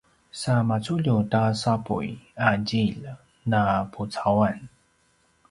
sa 0.39 0.53
maculju 0.69 1.15
ta 1.31 1.43
sapuy 1.61 2.07
a 2.47 2.49
djilj 2.67 3.01
na 3.51 3.61
pucauan 3.91 4.57